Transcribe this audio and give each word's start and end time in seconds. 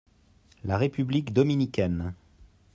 la 0.63 0.77
République 0.79 1.31
dominicaine. 1.31 2.15